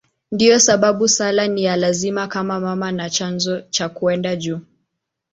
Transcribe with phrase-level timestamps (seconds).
[0.31, 4.59] Ndiyo sababu sala ni ya lazima kama mama na chanzo cha kwenda juu.